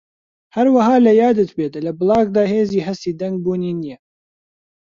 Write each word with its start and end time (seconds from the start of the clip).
هەروەها 0.55 0.95
لەیادت 1.07 1.49
بێت 1.57 1.73
لە 1.85 1.91
بڵاگدا 1.99 2.43
هێزی 2.53 2.85
هەستی 2.87 3.17
دەنگ 3.21 3.35
بوونی 3.43 3.73
نییە 3.81 3.97